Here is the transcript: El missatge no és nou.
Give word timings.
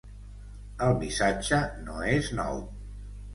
El 0.87 0.95
missatge 1.03 1.59
no 1.83 1.99
és 2.15 2.31
nou. 2.41 2.59